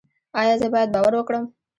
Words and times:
ایا 0.39 0.53
زه 0.61 0.67
باید 0.73 0.89
باور 0.93 1.13
وکړم؟ 1.15 1.45